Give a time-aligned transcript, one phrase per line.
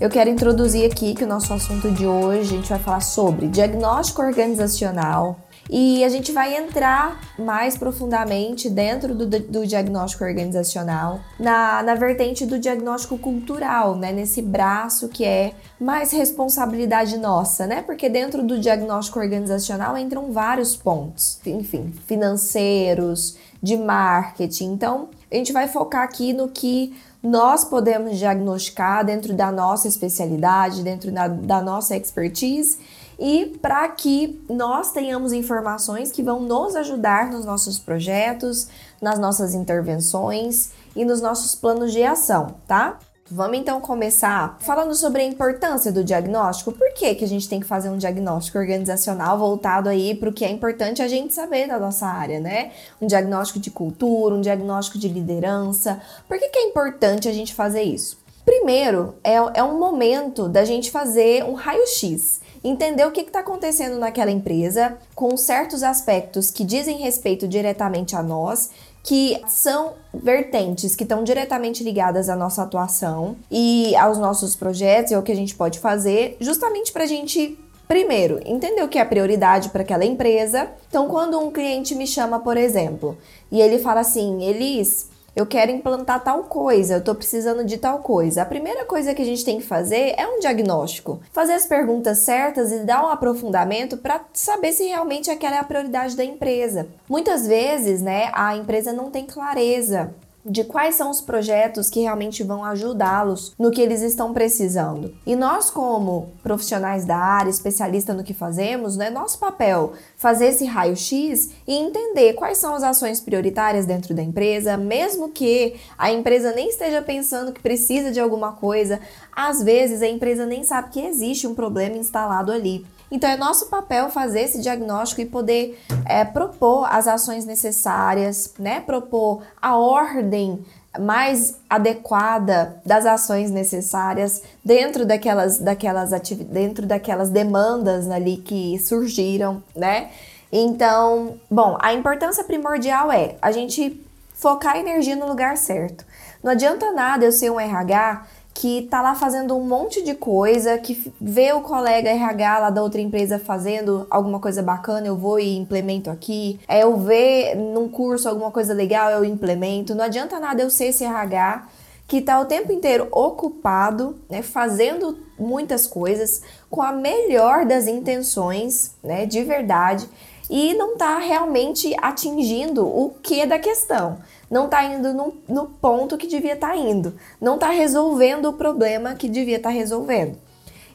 [0.00, 3.48] Eu quero introduzir aqui que o nosso assunto de hoje a gente vai falar sobre
[3.48, 11.82] diagnóstico organizacional e a gente vai entrar mais profundamente dentro do, do diagnóstico organizacional na,
[11.82, 14.12] na vertente do diagnóstico cultural, né?
[14.12, 17.82] Nesse braço que é mais responsabilidade nossa, né?
[17.82, 24.72] Porque dentro do diagnóstico organizacional entram vários pontos, enfim, financeiros, de marketing.
[24.72, 26.94] Então, a gente vai focar aqui no que
[27.28, 32.78] nós podemos diagnosticar dentro da nossa especialidade, dentro da, da nossa expertise
[33.18, 38.68] e para que nós tenhamos informações que vão nos ajudar nos nossos projetos,
[39.00, 42.98] nas nossas intervenções e nos nossos planos de ação, tá?
[43.30, 46.72] Vamos então começar falando sobre a importância do diagnóstico.
[46.72, 50.32] Por que, que a gente tem que fazer um diagnóstico organizacional voltado aí para o
[50.32, 52.72] que é importante a gente saber da nossa área, né?
[52.98, 56.00] Um diagnóstico de cultura, um diagnóstico de liderança.
[56.26, 58.18] Por que, que é importante a gente fazer isso?
[58.46, 63.98] Primeiro, é, é um momento da gente fazer um raio-x entender o que está acontecendo
[63.98, 68.70] naquela empresa, com certos aspectos que dizem respeito diretamente a nós
[69.02, 75.14] que são vertentes que estão diretamente ligadas à nossa atuação e aos nossos projetos e
[75.14, 79.04] ao que a gente pode fazer, justamente para a gente Primeiro, entender o que é
[79.06, 80.68] prioridade para aquela empresa.
[80.90, 83.16] Então, quando um cliente me chama, por exemplo,
[83.50, 88.00] e ele fala assim: Elis, eu quero implantar tal coisa, eu estou precisando de tal
[88.00, 88.42] coisa.
[88.42, 91.20] A primeira coisa que a gente tem que fazer é um diagnóstico.
[91.32, 95.64] Fazer as perguntas certas e dar um aprofundamento para saber se realmente aquela é a
[95.64, 96.88] prioridade da empresa.
[97.08, 100.12] Muitas vezes, né, a empresa não tem clareza
[100.48, 105.14] de quais são os projetos que realmente vão ajudá-los no que eles estão precisando.
[105.26, 110.64] E nós, como profissionais da área, especialista no que fazemos, né, nosso papel fazer esse
[110.64, 116.52] raio-x e entender quais são as ações prioritárias dentro da empresa, mesmo que a empresa
[116.52, 119.00] nem esteja pensando que precisa de alguma coisa,
[119.34, 122.84] às vezes a empresa nem sabe que existe um problema instalado ali.
[123.10, 128.80] Então é nosso papel fazer esse diagnóstico e poder é, propor as ações necessárias, né?
[128.80, 130.64] Propor a ordem
[130.98, 136.10] mais adequada das ações necessárias dentro daquelas, daquelas
[136.50, 140.10] dentro daquelas demandas ali que surgiram, né?
[140.50, 144.02] Então, bom, a importância primordial é a gente
[144.34, 146.06] focar a energia no lugar certo.
[146.42, 148.26] Não adianta nada eu ser um RH
[148.58, 152.82] que tá lá fazendo um monte de coisa, que vê o colega RH lá da
[152.82, 156.58] outra empresa fazendo alguma coisa bacana, eu vou e implemento aqui.
[156.66, 159.94] É eu ver num curso alguma coisa legal, eu implemento.
[159.94, 161.68] Não adianta nada eu ser esse RH
[162.08, 168.96] que tá o tempo inteiro ocupado, né, fazendo muitas coisas com a melhor das intenções,
[169.04, 170.08] né, de verdade,
[170.50, 174.18] e não tá realmente atingindo o que da questão
[174.50, 178.52] não está indo no, no, ponto que devia estar tá indo, não está resolvendo o
[178.52, 180.36] problema que devia estar tá resolvendo.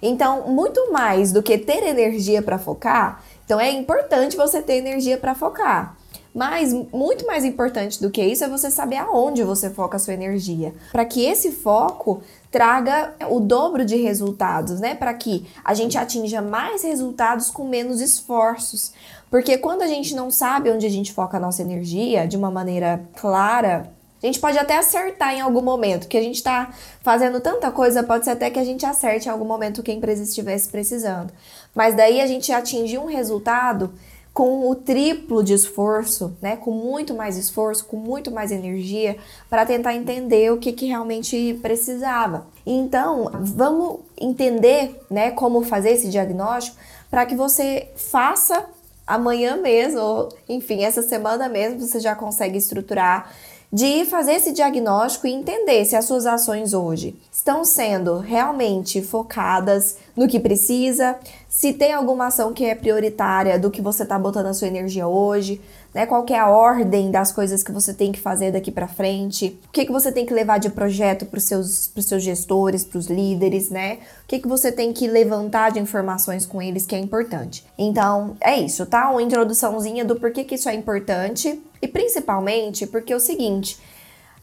[0.01, 5.17] Então, muito mais do que ter energia para focar, então é importante você ter energia
[5.17, 5.95] para focar.
[6.33, 10.15] Mas muito mais importante do que isso é você saber aonde você foca a sua
[10.15, 14.95] energia, para que esse foco traga o dobro de resultados, né?
[14.95, 18.93] Para que a gente atinja mais resultados com menos esforços.
[19.29, 22.49] Porque quando a gente não sabe onde a gente foca a nossa energia de uma
[22.49, 26.71] maneira clara, a gente pode até acertar em algum momento, que a gente está
[27.01, 29.93] fazendo tanta coisa, pode ser até que a gente acerte em algum momento que a
[29.93, 31.33] empresa estivesse precisando.
[31.75, 33.93] Mas daí a gente atingir um resultado
[34.33, 39.15] com o triplo de esforço, né, com muito mais esforço, com muito mais energia,
[39.47, 42.47] para tentar entender o que, que realmente precisava.
[42.65, 46.77] Então, vamos entender né, como fazer esse diagnóstico
[47.11, 48.65] para que você faça
[49.05, 53.31] amanhã mesmo, ou enfim, essa semana mesmo, você já consegue estruturar
[53.73, 59.97] de fazer esse diagnóstico e entender se as suas ações hoje estão sendo realmente focadas
[60.15, 61.17] no que precisa,
[61.49, 65.07] se tem alguma ação que é prioritária do que você está botando a sua energia
[65.07, 65.59] hoje,
[65.93, 66.05] né?
[66.05, 69.59] Qual é a ordem das coisas que você tem que fazer daqui para frente?
[69.67, 72.97] O que, que você tem que levar de projeto para os seus, seus gestores, para
[72.97, 73.99] os líderes, né?
[74.23, 77.63] O que, que você tem que levantar de informações com eles que é importante.
[77.77, 79.09] Então, é isso, tá?
[79.09, 83.77] Uma introduçãozinha do porquê que isso é importante e principalmente porque é o seguinte,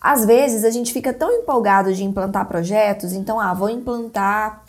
[0.01, 4.65] Às vezes a gente fica tão empolgado de implantar projetos, então, ah, vou implantar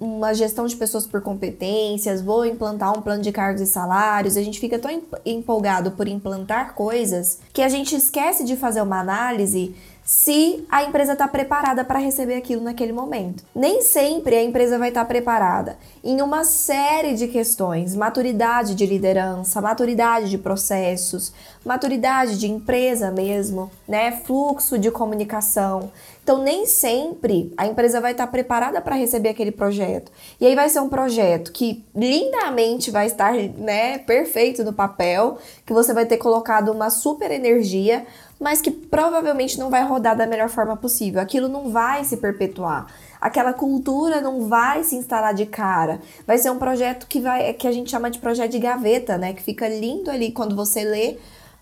[0.00, 4.36] uma gestão de pessoas por competências, vou implantar um plano de cargos e salários.
[4.36, 9.00] A gente fica tão empolgado por implantar coisas que a gente esquece de fazer uma
[9.00, 9.74] análise
[10.04, 13.42] se a empresa está preparada para receber aquilo naquele momento.
[13.54, 18.84] Nem sempre a empresa vai estar tá preparada em uma série de questões: maturidade de
[18.84, 21.32] liderança, maturidade de processos,
[21.64, 24.20] maturidade de empresa mesmo, né?
[24.24, 25.90] Fluxo de comunicação.
[26.24, 30.10] Então, nem sempre a empresa vai estar preparada para receber aquele projeto.
[30.40, 35.36] E aí vai ser um projeto que lindamente vai estar, né, perfeito no papel,
[35.66, 38.06] que você vai ter colocado uma super energia,
[38.40, 41.20] mas que provavelmente não vai rodar da melhor forma possível.
[41.20, 42.86] Aquilo não vai se perpetuar.
[43.20, 46.00] Aquela cultura não vai se instalar de cara.
[46.26, 49.34] Vai ser um projeto que vai que a gente chama de projeto de gaveta, né,
[49.34, 51.18] que fica lindo ali quando você lê,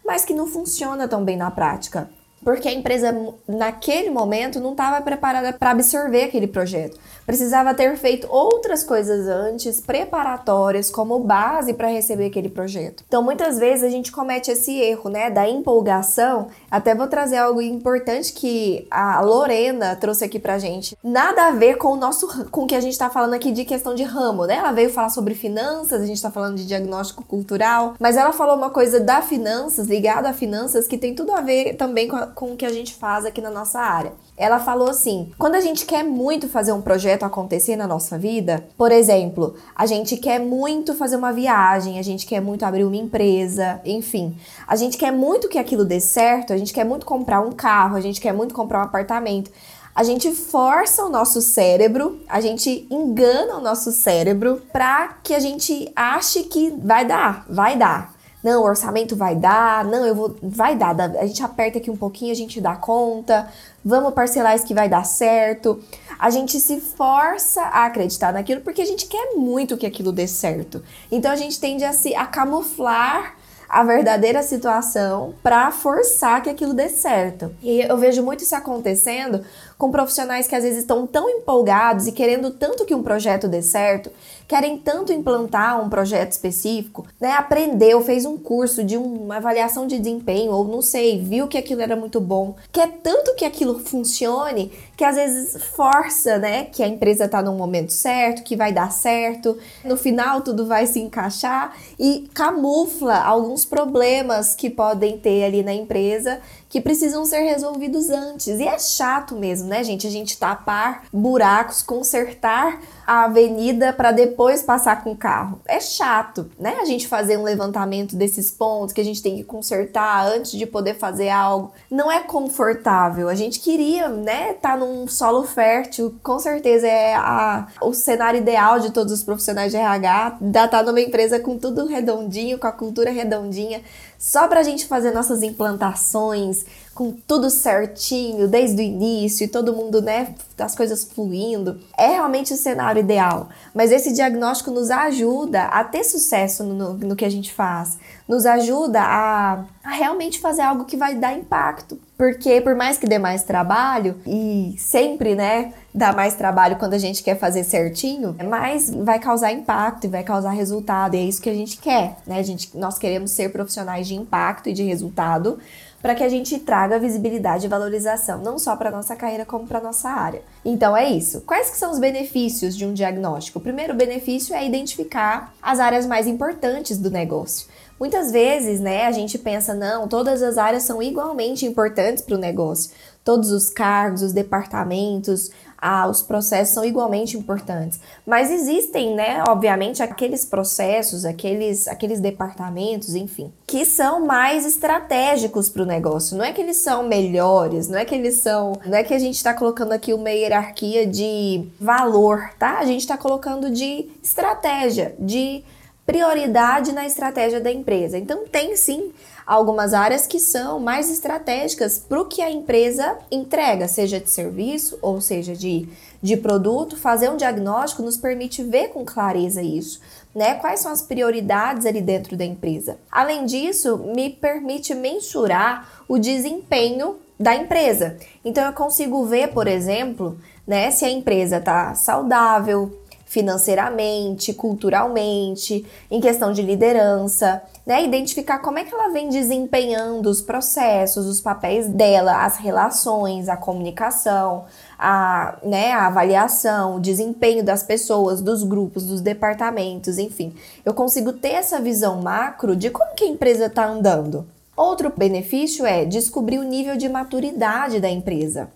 [0.07, 2.09] mas que não funciona tão bem na prática
[2.45, 3.15] porque a empresa
[3.47, 6.99] naquele momento não estava preparada para absorver aquele projeto.
[7.25, 13.05] Precisava ter feito outras coisas antes, preparatórias, como base para receber aquele projeto.
[13.07, 16.49] Então, muitas vezes a gente comete esse erro, né, da empolgação.
[16.71, 20.97] Até vou trazer algo importante que a Lorena trouxe aqui pra gente.
[21.03, 23.65] Nada a ver com o nosso com o que a gente está falando aqui de
[23.65, 24.57] questão de ramo, né?
[24.57, 28.57] Ela veio falar sobre finanças, a gente está falando de diagnóstico cultural, mas ela falou
[28.57, 32.27] uma coisa da finanças, ligada a finanças, que tem tudo a ver também com, a,
[32.35, 34.13] com o que a gente faz aqui na nossa área.
[34.37, 38.67] Ela falou assim: quando a gente quer muito fazer um projeto acontecer na nossa vida,
[38.77, 42.97] por exemplo, a gente quer muito fazer uma viagem, a gente quer muito abrir uma
[42.97, 44.37] empresa, enfim,
[44.67, 47.97] a gente quer muito que aquilo dê certo, a gente quer muito comprar um carro,
[47.97, 49.51] a gente quer muito comprar um apartamento.
[49.95, 55.39] A gente força o nosso cérebro, a gente engana o nosso cérebro para que a
[55.39, 58.22] gente ache que vai dar, vai dar.
[58.43, 60.37] Não, o orçamento vai dar, não, eu vou.
[60.43, 63.49] Vai dar, a gente aperta aqui um pouquinho, a gente dá conta,
[63.85, 65.81] vamos parcelar isso que vai dar certo.
[66.19, 70.27] A gente se força a acreditar naquilo porque a gente quer muito que aquilo dê
[70.27, 70.83] certo.
[71.11, 73.37] Então a gente tende a se a camuflar
[73.73, 77.55] a verdadeira situação para forçar que aquilo dê certo.
[77.63, 79.43] E eu vejo muito isso acontecendo
[79.79, 83.63] com profissionais que às vezes estão tão empolgados e querendo tanto que um projeto dê
[83.63, 84.11] certo,
[84.47, 87.33] querem tanto implantar um projeto específico, né?
[87.33, 91.81] Aprendeu, fez um curso de uma avaliação de desempenho, ou não sei, viu que aquilo
[91.81, 96.65] era muito bom, quer tanto que aquilo funcione, que às vezes força, né?
[96.65, 100.87] Que a empresa tá no momento certo, que vai dar certo, no final tudo vai
[100.87, 107.41] se encaixar e camufla alguns problemas que podem ter ali na empresa que precisam ser
[107.41, 108.59] resolvidos antes.
[108.59, 110.07] E é chato mesmo, né, gente?
[110.07, 114.32] A gente tapar buracos, consertar a avenida para depois
[114.63, 115.61] passar com o carro.
[115.67, 116.77] É chato, né?
[116.81, 120.67] A gente fazer um levantamento desses pontos que a gente tem que consertar antes de
[120.67, 121.73] poder fazer algo.
[121.91, 123.29] Não é confortável.
[123.29, 126.15] A gente queria, né, estar tá num solo fértil.
[126.23, 130.83] Com certeza é a, o cenário ideal de todos os profissionais de RH, estar tá
[130.83, 133.83] numa empresa com tudo redondinho, com a cultura redondinha,
[134.19, 136.65] só para a gente fazer nossas implantações
[136.95, 141.81] com tudo certinho desde o início e todo mundo, né, as coisas fluindo.
[141.97, 147.17] É realmente o cenário ideal, mas esse diagnóstico nos ajuda a ter sucesso no, no
[147.17, 147.99] que a gente faz,
[148.29, 151.99] nos ajuda a, a realmente fazer algo que vai dar impacto.
[152.17, 156.99] Porque por mais que dê mais trabalho, e sempre, né, dá mais trabalho quando a
[156.99, 161.15] gente quer fazer certinho, mas vai causar impacto e vai causar resultado.
[161.15, 162.39] E é isso que a gente quer, né?
[162.39, 165.59] A gente, nós queremos ser profissionais de impacto e de resultado
[166.03, 169.81] para que a gente traga visibilidade e valorização, não só para nossa carreira, como para
[169.81, 170.43] nossa área.
[170.65, 171.43] Então é isso.
[171.43, 173.61] Quais que são os benefícios de um diagnóstico?
[173.61, 177.69] O primeiro benefício é identificar as áreas mais importantes do negócio.
[178.01, 182.39] Muitas vezes, né, a gente pensa, não, todas as áreas são igualmente importantes para o
[182.39, 182.91] negócio.
[183.25, 185.53] Todos os cargos, os departamentos,
[185.85, 187.99] ah, os processos são igualmente importantes.
[188.25, 195.83] Mas existem, né, obviamente, aqueles processos, aqueles, aqueles departamentos, enfim, que são mais estratégicos para
[195.83, 196.39] o negócio.
[196.39, 198.75] Não é que eles são melhores, não é que eles são.
[198.87, 202.79] Não é que a gente está colocando aqui uma hierarquia de valor, tá?
[202.79, 205.65] A gente está colocando de estratégia, de
[206.07, 208.17] prioridade na estratégia da empresa.
[208.19, 209.13] Então, tem sim
[209.47, 214.99] algumas áreas que são mais estratégicas para o que a empresa entrega, seja de serviço
[215.03, 215.89] ou seja de,
[216.23, 216.97] de produto.
[216.97, 220.01] Fazer um diagnóstico nos permite ver com clareza isso.
[220.35, 220.55] Né?
[220.55, 222.97] Quais são as prioridades ali dentro da empresa?
[223.11, 228.17] Além disso, me permite mensurar o desempenho da empresa.
[228.45, 233.02] Então eu consigo ver, por exemplo, né, se a empresa está saudável,
[233.33, 238.05] financeiramente, culturalmente, em questão de liderança, né?
[238.05, 243.57] Identificar como é que ela vem desempenhando os processos, os papéis dela, as relações, a
[243.57, 244.67] comunicação,
[244.99, 250.55] a, né, a avaliação, o desempenho das pessoas, dos grupos, dos departamentos, enfim.
[250.85, 254.47] Eu consigo ter essa visão macro de como que a empresa está andando.
[254.77, 258.71] Outro benefício é descobrir o nível de maturidade da empresa.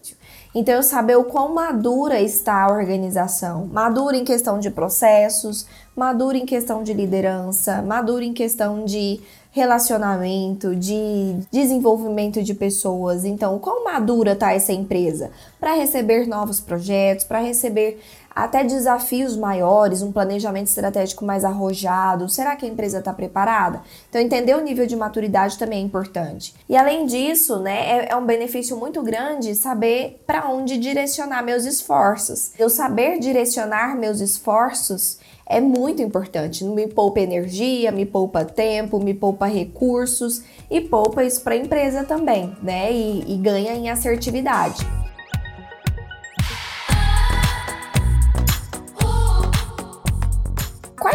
[0.54, 3.66] Então, eu saber o quão madura está a organização.
[3.66, 10.76] Madura em questão de processos, madura em questão de liderança, madura em questão de relacionamento,
[10.76, 13.24] de desenvolvimento de pessoas.
[13.24, 17.98] Então, quão madura está essa empresa para receber novos projetos, para receber
[18.36, 22.28] até desafios maiores, um planejamento estratégico mais arrojado.
[22.28, 23.80] Será que a empresa está preparada?
[24.10, 26.54] Então, entender o nível de maturidade também é importante.
[26.68, 31.64] E além disso, né, é, é um benefício muito grande saber para onde direcionar meus
[31.64, 32.52] esforços.
[32.58, 36.62] Eu saber direcionar meus esforços é muito importante.
[36.62, 42.04] Me poupa energia, me poupa tempo, me poupa recursos e poupa isso para a empresa
[42.04, 42.92] também, né?
[42.92, 44.84] E, e ganha em assertividade.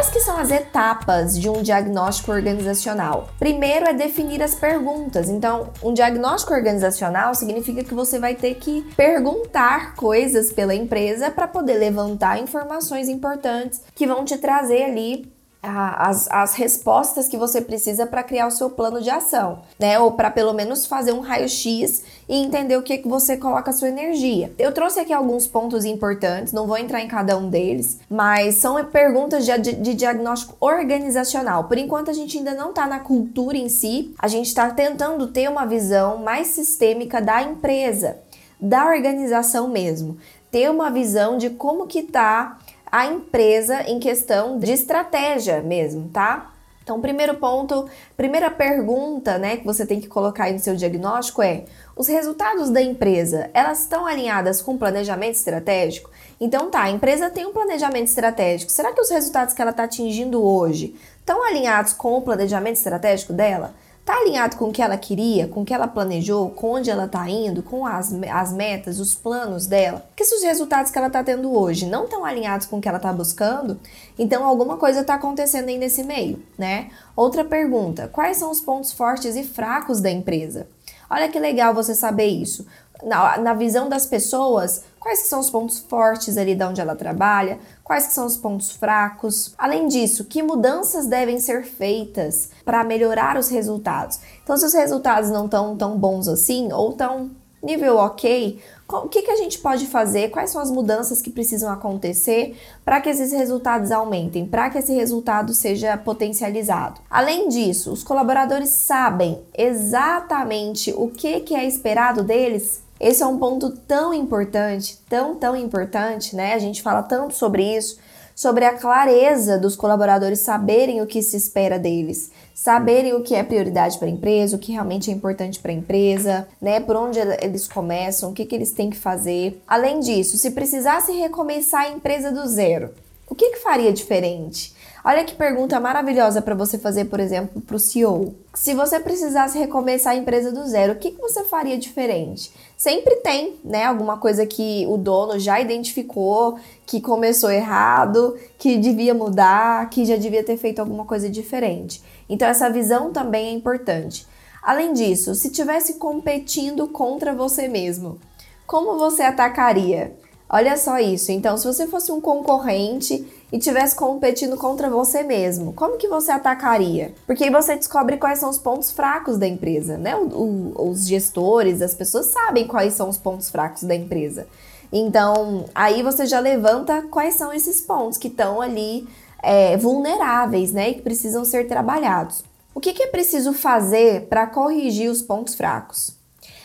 [0.01, 3.29] Quais que são as etapas de um diagnóstico organizacional?
[3.38, 5.29] Primeiro é definir as perguntas.
[5.29, 11.48] Então, um diagnóstico organizacional significa que você vai ter que perguntar coisas pela empresa para
[11.48, 15.31] poder levantar informações importantes que vão te trazer ali
[15.63, 20.00] as, as respostas que você precisa para criar o seu plano de ação, né?
[20.00, 23.74] Ou para pelo menos fazer um raio-x e entender o que, que você coloca a
[23.74, 24.51] sua energia.
[24.58, 28.84] Eu trouxe aqui alguns pontos importantes, não vou entrar em cada um deles, mas são
[28.86, 31.65] perguntas de, de, diagnóstico organizacional.
[31.65, 35.27] Por enquanto, a gente ainda não está na cultura em si, a gente está tentando
[35.27, 38.18] ter uma visão mais sistêmica da empresa,
[38.60, 40.18] da organização mesmo.
[40.50, 42.58] Ter uma visão de como que está
[42.92, 46.52] a empresa em questão de estratégia mesmo, tá?
[46.84, 51.42] Então, primeiro ponto, primeira pergunta, né, que você tem que colocar aí no seu diagnóstico
[51.42, 56.10] é: os resultados da empresa, elas estão alinhadas com o planejamento estratégico?
[56.40, 58.72] Então, tá, a empresa tem um planejamento estratégico.
[58.72, 63.32] Será que os resultados que ela está atingindo hoje estão alinhados com o planejamento estratégico
[63.32, 63.74] dela?
[64.01, 67.05] Está alinhado com o que ela queria, com o que ela planejou, com onde ela
[67.05, 70.00] está indo, com as, as metas, os planos dela?
[70.00, 72.89] Porque se os resultados que ela está tendo hoje não estão alinhados com o que
[72.89, 73.79] ela está buscando,
[74.17, 76.89] então alguma coisa está acontecendo aí nesse meio, né?
[77.15, 80.67] Outra pergunta: quais são os pontos fortes e fracos da empresa?
[81.08, 82.65] Olha que legal você saber isso
[83.03, 87.58] na, na visão das pessoas, quais são os pontos fortes ali de onde ela trabalha,
[87.84, 89.55] quais são os pontos fracos.
[89.58, 94.20] Além disso, que mudanças devem ser feitas para melhorar os resultados.
[94.43, 97.31] Então, se os resultados não estão tão bons assim, ou tão
[97.63, 100.29] nível ok, o que, que a gente pode fazer?
[100.29, 102.55] Quais são as mudanças que precisam acontecer
[102.86, 107.01] para que esses resultados aumentem, para que esse resultado seja potencializado?
[107.10, 113.39] Além disso, os colaboradores sabem exatamente o que, que é esperado deles esse é um
[113.39, 116.53] ponto tão importante, tão, tão importante, né?
[116.53, 117.98] A gente fala tanto sobre isso,
[118.36, 123.41] sobre a clareza dos colaboradores saberem o que se espera deles, saberem o que é
[123.41, 126.79] prioridade para a empresa, o que realmente é importante para a empresa, né?
[126.79, 129.60] Por onde eles começam, o que, que eles têm que fazer.
[129.67, 132.91] Além disso, se precisasse recomeçar a empresa do zero,
[133.27, 134.75] o que, que faria diferente?
[135.03, 138.36] Olha que pergunta maravilhosa para você fazer, por exemplo, para o CEO.
[138.53, 142.53] Se você precisasse recomeçar a empresa do zero, o que, que você faria diferente?
[142.77, 149.15] Sempre tem, né, alguma coisa que o dono já identificou, que começou errado, que devia
[149.15, 152.03] mudar, que já devia ter feito alguma coisa diferente.
[152.29, 154.27] Então essa visão também é importante.
[154.62, 158.20] Além disso, se tivesse competindo contra você mesmo,
[158.67, 160.15] como você atacaria?
[160.53, 161.31] Olha só isso.
[161.31, 166.29] Então, se você fosse um concorrente e tivesse competindo contra você mesmo, como que você
[166.29, 167.13] atacaria?
[167.25, 170.13] Porque aí você descobre quais são os pontos fracos da empresa, né?
[170.13, 174.46] O, o, os gestores, as pessoas sabem quais são os pontos fracos da empresa.
[174.91, 179.08] Então, aí você já levanta quais são esses pontos que estão ali
[179.41, 180.89] é, vulneráveis, né?
[180.89, 182.43] E que precisam ser trabalhados.
[182.75, 186.21] O que, que é preciso fazer para corrigir os pontos fracos?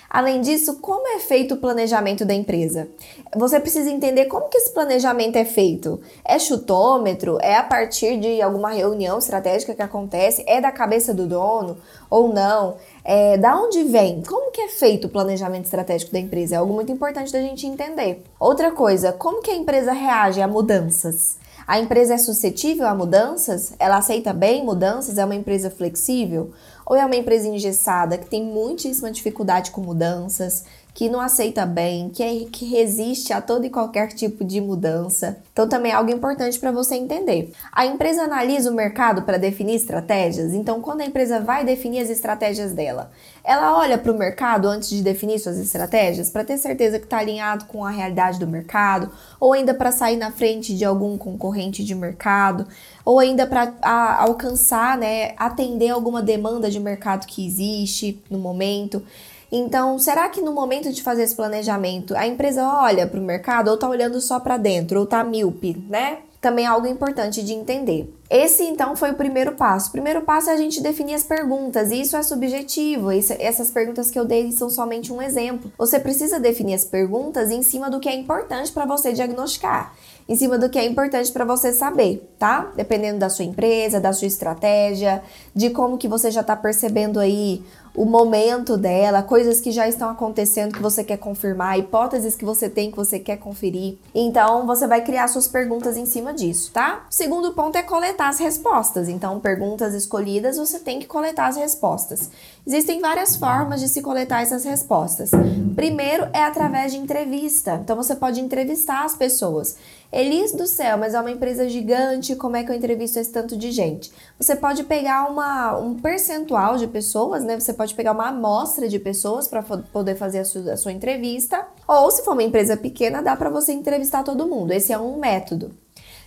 [0.08, 2.88] Além disso, como é feito o planejamento da empresa?
[3.34, 6.00] Você precisa entender como que esse planejamento é feito.
[6.24, 7.38] É chutômetro?
[7.40, 10.44] É a partir de alguma reunião estratégica que acontece?
[10.46, 11.76] É da cabeça do dono
[12.08, 12.76] ou não?
[13.04, 14.22] É, da onde vem?
[14.22, 16.54] Como que é feito o planejamento estratégico da empresa?
[16.54, 18.22] É algo muito importante da gente entender.
[18.38, 21.36] Outra coisa, como que a empresa reage a mudanças?
[21.66, 23.74] A empresa é suscetível a mudanças?
[23.80, 25.18] Ela aceita bem mudanças?
[25.18, 26.52] É uma empresa flexível?
[26.86, 30.64] Ou é uma empresa engessada que tem muitíssima dificuldade com mudanças,
[30.96, 35.36] que não aceita bem, que, é, que resiste a todo e qualquer tipo de mudança.
[35.52, 37.52] Então, também é algo importante para você entender.
[37.70, 42.08] A empresa analisa o mercado para definir estratégias, então, quando a empresa vai definir as
[42.08, 43.10] estratégias dela,
[43.44, 47.18] ela olha para o mercado antes de definir suas estratégias para ter certeza que está
[47.18, 51.84] alinhado com a realidade do mercado, ou ainda para sair na frente de algum concorrente
[51.84, 52.66] de mercado,
[53.04, 53.70] ou ainda para
[54.18, 59.02] alcançar, né, atender alguma demanda de mercado que existe no momento.
[59.50, 63.68] Então, será que no momento de fazer esse planejamento, a empresa olha para o mercado
[63.68, 66.18] ou está olhando só para dentro, ou está míope, né?
[66.40, 68.12] Também é algo importante de entender.
[68.30, 69.88] Esse então foi o primeiro passo.
[69.88, 73.10] O primeiro passo é a gente definir as perguntas, e isso é subjetivo.
[73.10, 75.72] Isso, essas perguntas que eu dei são somente um exemplo.
[75.78, 79.94] Você precisa definir as perguntas em cima do que é importante para você diagnosticar
[80.28, 82.72] em cima do que é importante para você saber, tá?
[82.74, 85.22] Dependendo da sua empresa, da sua estratégia,
[85.54, 87.62] de como que você já está percebendo aí
[87.96, 92.68] o momento dela, coisas que já estão acontecendo que você quer confirmar, hipóteses que você
[92.68, 93.96] tem que você quer conferir.
[94.14, 97.06] Então, você vai criar suas perguntas em cima disso, tá?
[97.08, 99.08] Segundo ponto é coletar as respostas.
[99.08, 102.30] Então, perguntas escolhidas, você tem que coletar as respostas.
[102.66, 105.30] Existem várias formas de se coletar essas respostas.
[105.74, 107.80] Primeiro é através de entrevista.
[107.82, 109.74] Então, você pode entrevistar as pessoas.
[110.12, 113.56] Elis do céu, mas é uma empresa gigante, como é que eu entrevisto esse tanto
[113.56, 114.12] de gente?
[114.38, 117.58] Você pode pegar uma, um percentual de pessoas, né?
[117.58, 121.66] Você pode pegar uma amostra de pessoas para poder fazer a sua, a sua entrevista.
[121.86, 124.72] Ou se for uma empresa pequena, dá para você entrevistar todo mundo.
[124.72, 125.72] Esse é um método.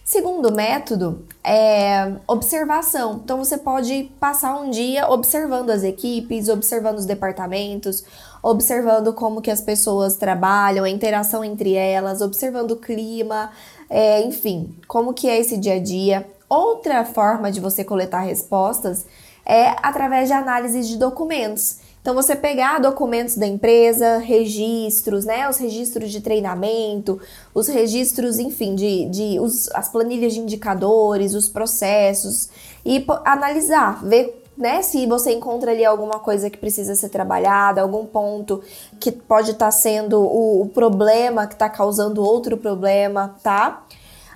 [0.09, 3.21] Segundo método é observação.
[3.23, 8.03] Então você pode passar um dia observando as equipes, observando os departamentos,
[8.41, 13.51] observando como que as pessoas trabalham, a interação entre elas, observando o clima,
[13.89, 16.27] é, enfim, como que é esse dia a dia.
[16.47, 19.05] Outra forma de você coletar respostas
[19.45, 21.77] é através de análise de documentos.
[22.01, 25.49] Então, você pegar documentos da empresa, registros, né?
[25.49, 27.19] Os registros de treinamento,
[27.53, 32.49] os registros, enfim, de, de os, as planilhas de indicadores, os processos,
[32.85, 34.81] e analisar, ver né?
[34.81, 38.61] Se você encontra ali alguma coisa que precisa ser trabalhada, algum ponto
[38.99, 43.85] que pode estar tá sendo o, o, problema que está causando outro problema, tá?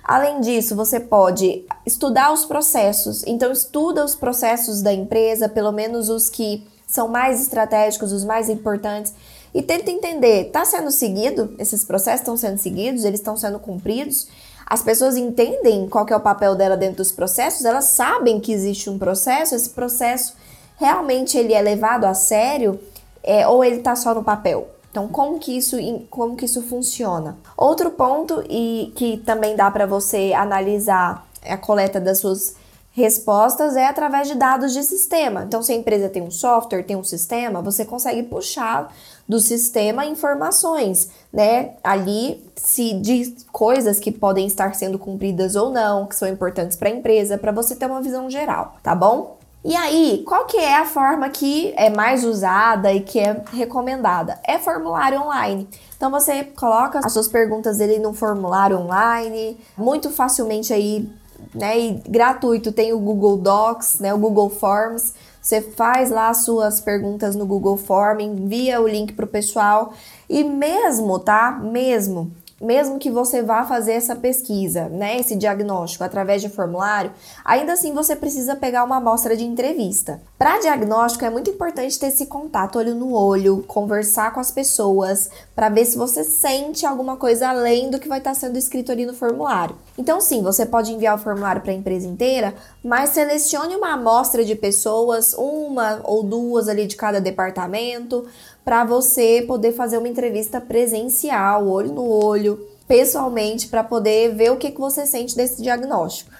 [0.02, 3.22] Além disso, você pode estudar os processos.
[3.26, 8.48] Então, estuda os processos da empresa, pelo menos os que são mais estratégicos, os mais
[8.48, 9.12] importantes,
[9.52, 11.54] e tenta entender, está sendo seguido?
[11.58, 13.04] Esses processos estão sendo seguidos?
[13.04, 14.26] Eles estão sendo cumpridos?
[14.66, 18.88] As pessoas entendem qual é o papel dela dentro dos processos, elas sabem que existe
[18.88, 20.34] um processo, esse processo
[20.76, 22.80] realmente ele é levado a sério
[23.22, 24.68] é, ou ele está só no papel?
[24.90, 25.76] Então, como que isso,
[26.08, 27.36] como que isso funciona?
[27.56, 32.54] Outro ponto e que também dá para você analisar a coleta das suas
[32.92, 35.42] respostas é através de dados de sistema.
[35.42, 38.94] Então, se a empresa tem um software, tem um sistema, você consegue puxar
[39.28, 41.72] do sistema informações, né?
[41.82, 46.88] Ali se de coisas que podem estar sendo cumpridas ou não, que são importantes para
[46.88, 49.38] a empresa, para você ter uma visão geral, tá bom?
[49.64, 54.38] E aí, qual que é a forma que é mais usada e que é recomendada?
[54.44, 55.66] É formulário online.
[55.96, 61.10] Então você coloca as suas perguntas ali num formulário online, muito facilmente aí
[61.54, 61.78] né?
[61.78, 64.12] E gratuito tem o Google Docs, né?
[64.12, 65.14] O Google Forms.
[65.44, 69.92] Você faz lá as suas perguntas no Google Form, envia o link para o pessoal
[70.26, 71.60] e mesmo, tá?
[71.62, 77.12] Mesmo mesmo que você vá fazer essa pesquisa, né, esse diagnóstico através de formulário,
[77.44, 80.20] ainda assim você precisa pegar uma amostra de entrevista.
[80.38, 85.30] Para diagnóstico é muito importante ter esse contato olho no olho, conversar com as pessoas
[85.54, 89.06] para ver se você sente alguma coisa além do que vai estar sendo escrito ali
[89.06, 89.76] no formulário.
[89.98, 94.44] Então sim, você pode enviar o formulário para a empresa inteira, mas selecione uma amostra
[94.44, 98.26] de pessoas, uma ou duas ali de cada departamento,
[98.64, 104.56] para você poder fazer uma entrevista presencial, olho no olho, pessoalmente, para poder ver o
[104.56, 106.30] que, que você sente desse diagnóstico.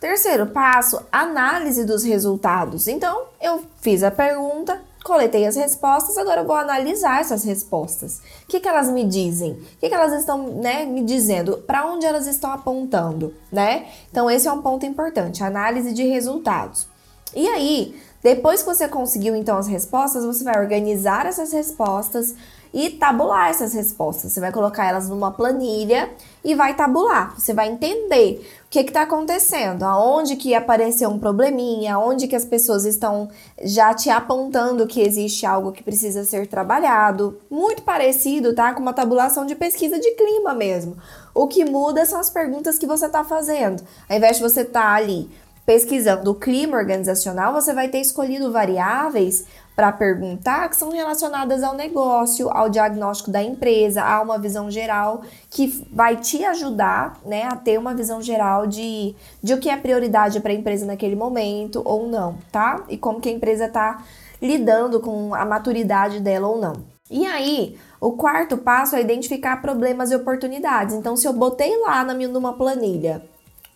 [0.00, 2.88] Terceiro passo, análise dos resultados.
[2.88, 8.18] Então, eu fiz a pergunta, coletei as respostas, agora eu vou analisar essas respostas.
[8.44, 9.52] O que, que elas me dizem?
[9.52, 11.58] O que, que elas estão né, me dizendo?
[11.58, 13.88] Para onde elas estão apontando, né?
[14.10, 16.88] Então, esse é um ponto importante, análise de resultados.
[17.34, 22.34] E aí, depois que você conseguiu então as respostas, você vai organizar essas respostas
[22.72, 24.32] e tabular essas respostas.
[24.32, 26.10] Você vai colocar elas numa planilha
[26.44, 27.34] e vai tabular.
[27.36, 32.44] Você vai entender o que está acontecendo, aonde que apareceu um probleminha, aonde que as
[32.44, 33.28] pessoas estão
[33.62, 37.40] já te apontando que existe algo que precisa ser trabalhado.
[37.50, 38.72] Muito parecido, tá?
[38.72, 40.96] Com uma tabulação de pesquisa de clima mesmo.
[41.34, 43.82] O que muda são as perguntas que você está fazendo.
[44.08, 45.28] Ao invés de você estar tá ali
[45.64, 49.44] pesquisando o clima organizacional, você vai ter escolhido variáveis
[49.76, 55.22] para perguntar que são relacionadas ao negócio, ao diagnóstico da empresa, a uma visão geral
[55.48, 59.76] que vai te ajudar né, a ter uma visão geral de, de o que é
[59.76, 62.84] prioridade para a empresa naquele momento ou não, tá?
[62.88, 64.02] E como que a empresa está
[64.40, 66.84] lidando com a maturidade dela ou não.
[67.10, 70.94] E aí, o quarto passo é identificar problemas e oportunidades.
[70.94, 73.22] Então, se eu botei lá na minha numa planilha,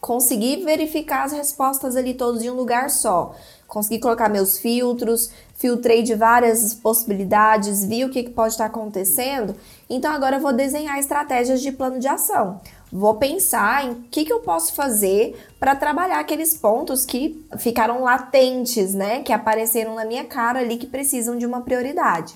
[0.05, 3.35] consegui verificar as respostas ali todos em um lugar só,
[3.67, 9.57] consegui colocar meus filtros, filtrei de várias possibilidades, vi o que, que pode estar acontecendo,
[9.88, 12.61] então agora eu vou desenhar estratégias de plano de ação.
[12.93, 18.03] Vou pensar em o que, que eu posso fazer para trabalhar aqueles pontos que ficaram
[18.03, 19.21] latentes, né?
[19.23, 22.35] Que apareceram na minha cara ali que precisam de uma prioridade.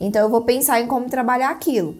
[0.00, 1.96] Então eu vou pensar em como trabalhar aquilo.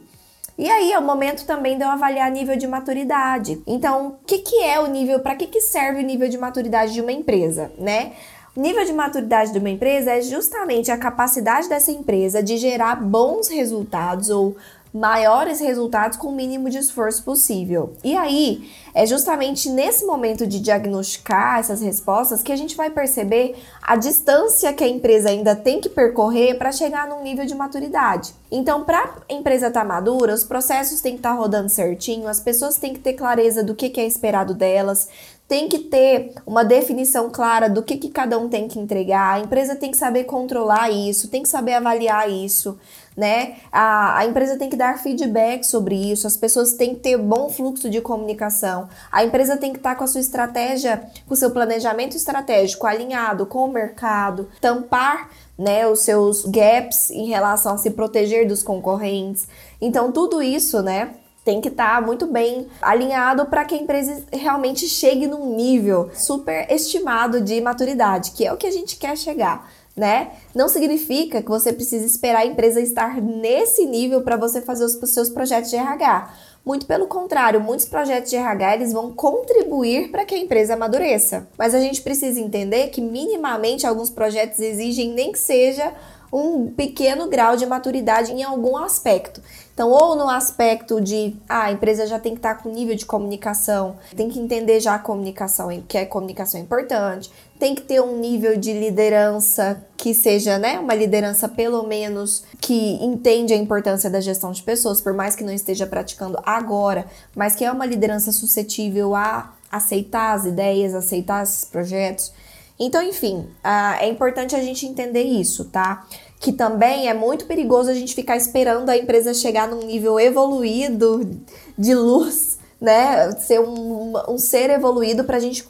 [0.59, 3.63] E aí é o momento também de eu avaliar nível de maturidade.
[3.67, 6.93] Então, o que, que é o nível, para que, que serve o nível de maturidade
[6.93, 8.13] de uma empresa, né?
[8.57, 12.97] O nível de maturidade de uma empresa é justamente a capacidade dessa empresa de gerar
[12.97, 14.57] bons resultados ou
[14.93, 17.93] maiores resultados com o mínimo de esforço possível.
[18.03, 23.57] E aí, é justamente nesse momento de diagnosticar essas respostas que a gente vai perceber
[23.81, 28.35] a distância que a empresa ainda tem que percorrer para chegar num nível de maturidade.
[28.51, 32.27] Então, para a empresa estar tá madura, os processos têm que estar tá rodando certinho,
[32.27, 35.09] as pessoas têm que ter clareza do que, que é esperado delas,
[35.51, 39.41] tem que ter uma definição clara do que, que cada um tem que entregar, a
[39.41, 42.79] empresa tem que saber controlar isso, tem que saber avaliar isso,
[43.17, 43.57] né?
[43.73, 47.49] A, a empresa tem que dar feedback sobre isso, as pessoas têm que ter bom
[47.49, 51.51] fluxo de comunicação, a empresa tem que estar com a sua estratégia, com o seu
[51.51, 57.91] planejamento estratégico alinhado com o mercado, tampar né, os seus gaps em relação a se
[57.91, 59.47] proteger dos concorrentes.
[59.81, 61.11] Então, tudo isso, né,
[61.45, 66.11] tem que estar tá muito bem alinhado para que a empresa realmente chegue num nível
[66.15, 69.71] super estimado de maturidade, que é o que a gente quer chegar.
[70.01, 70.31] Né?
[70.55, 74.99] Não significa que você precisa esperar a empresa estar nesse nível para você fazer os
[75.11, 76.33] seus projetos de RH.
[76.65, 81.47] Muito pelo contrário, muitos projetos de RH eles vão contribuir para que a empresa amadureça.
[81.59, 85.93] Mas a gente precisa entender que minimamente alguns projetos exigem nem que seja
[86.33, 89.43] um pequeno grau de maturidade em algum aspecto.
[89.81, 93.07] Então, ou no aspecto de ah, a empresa já tem que estar com nível de
[93.07, 97.99] comunicação, tem que entender já a comunicação, que a comunicação é importante, tem que ter
[97.99, 104.11] um nível de liderança que seja, né, uma liderança pelo menos que entende a importância
[104.11, 107.87] da gestão de pessoas, por mais que não esteja praticando agora, mas que é uma
[107.87, 112.35] liderança suscetível a aceitar as ideias, aceitar esses projetos.
[112.79, 116.07] Então, enfim, uh, é importante a gente entender isso, tá?
[116.41, 121.39] Que também é muito perigoso a gente ficar esperando a empresa chegar num nível evoluído
[121.79, 123.31] de luz, né?
[123.33, 125.69] Ser um, um ser evoluído para a gente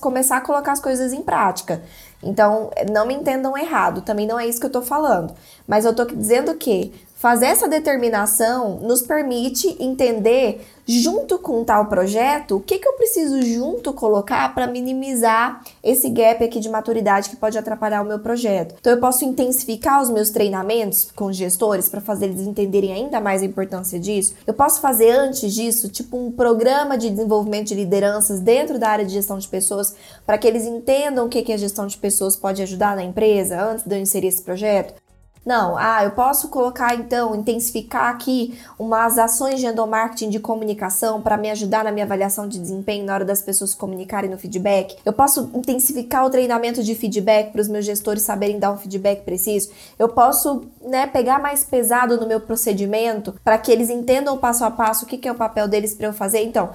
[0.00, 1.82] começar a colocar as coisas em prática.
[2.22, 5.34] Então, não me entendam errado, também não é isso que eu tô falando.
[5.66, 12.56] Mas eu tô dizendo que Fazer essa determinação nos permite entender, junto com tal projeto,
[12.56, 17.36] o que, que eu preciso junto colocar para minimizar esse gap aqui de maturidade que
[17.36, 18.74] pode atrapalhar o meu projeto.
[18.80, 23.20] Então, eu posso intensificar os meus treinamentos com os gestores para fazer eles entenderem ainda
[23.20, 24.34] mais a importância disso.
[24.44, 29.04] Eu posso fazer antes disso, tipo um programa de desenvolvimento de lideranças dentro da área
[29.04, 29.94] de gestão de pessoas,
[30.26, 33.62] para que eles entendam o que, que a gestão de pessoas pode ajudar na empresa
[33.62, 35.00] antes de eu inserir esse projeto.
[35.44, 41.36] Não, ah, eu posso colocar então, intensificar aqui umas ações de endomarketing de comunicação para
[41.36, 44.96] me ajudar na minha avaliação de desempenho na hora das pessoas comunicarem no feedback.
[45.04, 49.24] Eu posso intensificar o treinamento de feedback para os meus gestores saberem dar um feedback
[49.24, 49.70] preciso.
[49.98, 54.70] Eu posso, né, pegar mais pesado no meu procedimento para que eles entendam passo a
[54.70, 56.42] passo o que, que é o papel deles para eu fazer.
[56.44, 56.70] Então,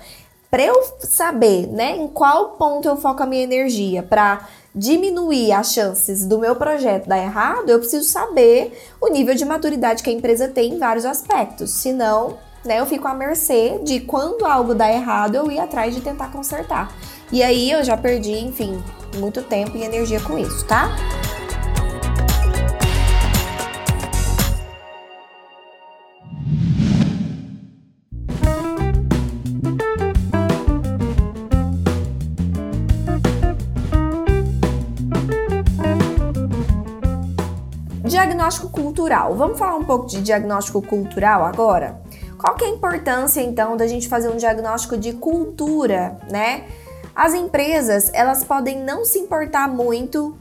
[0.50, 5.74] para eu saber, né, em qual ponto eu foco a minha energia para diminuir as
[5.74, 10.14] chances do meu projeto dar errado, eu preciso saber o nível de maturidade que a
[10.14, 11.72] empresa tem em vários aspectos.
[11.72, 16.02] Senão, né, eu fico à mercê de quando algo dá errado, eu ir atrás de
[16.02, 16.96] tentar consertar.
[17.32, 18.82] E aí eu já perdi, enfim,
[19.18, 20.96] muito tempo e energia com isso, tá?
[38.08, 39.36] Diagnóstico cultural.
[39.36, 42.02] Vamos falar um pouco de diagnóstico cultural agora?
[42.38, 46.64] Qual que é a importância então da gente fazer um diagnóstico de cultura, né?
[47.14, 50.38] As empresas, elas podem não se importar muito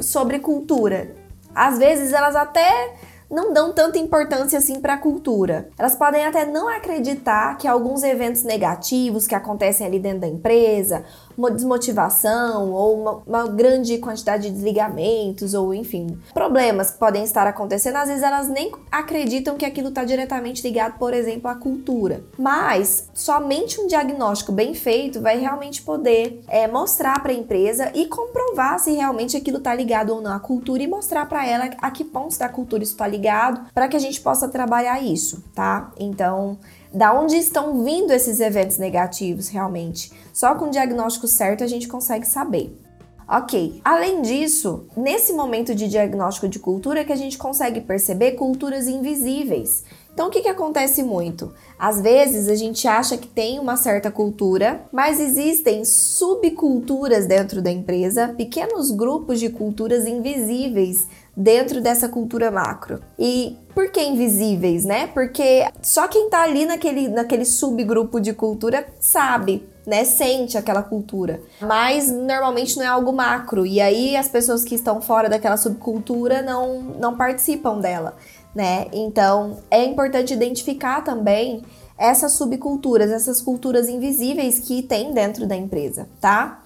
[0.00, 1.14] sobre cultura.
[1.54, 2.94] Às vezes elas até
[3.30, 5.68] não dão tanta importância assim para a cultura.
[5.78, 11.04] Elas podem até não acreditar que alguns eventos negativos que acontecem ali dentro da empresa
[11.36, 17.46] uma desmotivação ou uma, uma, grande quantidade de desligamentos ou enfim, problemas que podem estar
[17.46, 22.24] acontecendo, às vezes elas nem acreditam que aquilo está diretamente ligado, por exemplo, à cultura.
[22.38, 28.06] Mas somente um diagnóstico bem feito vai realmente poder é, mostrar para a empresa e
[28.06, 31.90] comprovar se realmente aquilo está ligado ou não à cultura e mostrar para ela a
[31.90, 35.92] que pontos da cultura está ligado para que a gente possa trabalhar isso, tá?
[35.98, 36.58] Então,
[36.94, 40.12] da onde estão vindo esses eventos negativos realmente?
[40.32, 42.80] Só com o diagnóstico certo a gente consegue saber.
[43.26, 48.32] Ok, além disso, nesse momento de diagnóstico de cultura é que a gente consegue perceber
[48.32, 49.82] culturas invisíveis.
[50.12, 51.52] Então, o que, que acontece muito?
[51.76, 57.70] Às vezes a gente acha que tem uma certa cultura, mas existem subculturas dentro da
[57.70, 63.00] empresa, pequenos grupos de culturas invisíveis dentro dessa cultura macro.
[63.18, 65.08] E por que invisíveis, né?
[65.08, 70.04] Porque só quem tá ali naquele, naquele subgrupo de cultura sabe, né?
[70.04, 71.40] Sente aquela cultura.
[71.60, 73.66] Mas normalmente não é algo macro.
[73.66, 78.16] E aí as pessoas que estão fora daquela subcultura não, não participam dela,
[78.54, 78.86] né?
[78.92, 81.62] Então é importante identificar também
[81.98, 86.60] essas subculturas, essas culturas invisíveis que tem dentro da empresa, tá?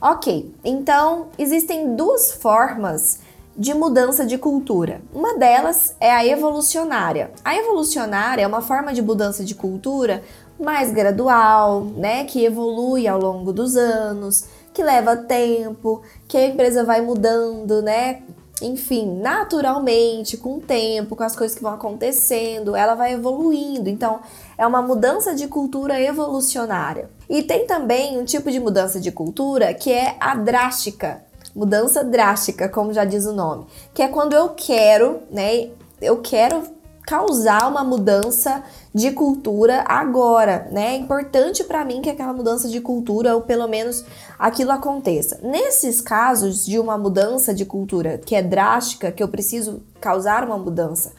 [0.00, 3.20] Ok, então existem duas formas
[3.56, 5.00] de mudança de cultura.
[5.12, 7.30] Uma delas é a evolucionária.
[7.44, 10.22] A evolucionária é uma forma de mudança de cultura
[10.58, 16.84] mais gradual, né, que evolui ao longo dos anos, que leva tempo, que a empresa
[16.84, 18.22] vai mudando, né?
[18.62, 23.90] Enfim, naturalmente, com o tempo, com as coisas que vão acontecendo, ela vai evoluindo.
[23.90, 24.20] Então,
[24.56, 27.10] é uma mudança de cultura evolucionária.
[27.28, 31.23] E tem também um tipo de mudança de cultura que é a drástica,
[31.54, 36.62] mudança drástica, como já diz o nome, que é quando eu quero, né, eu quero
[37.06, 38.62] causar uma mudança
[38.94, 40.94] de cultura agora, né?
[40.94, 44.04] É importante para mim que aquela mudança de cultura ou pelo menos
[44.38, 45.38] aquilo aconteça.
[45.42, 50.56] Nesses casos de uma mudança de cultura que é drástica, que eu preciso causar uma
[50.56, 51.12] mudança